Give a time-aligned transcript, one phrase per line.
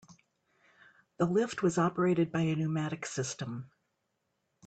[1.17, 3.69] The lift was operated by a pneumatic system.